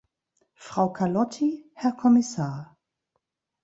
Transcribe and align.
Frau 0.55 0.91
Carlotti, 0.91 1.69
Herr 1.75 1.91
Kommissar! 1.91 2.75